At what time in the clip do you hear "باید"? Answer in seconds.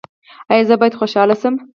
0.79-0.97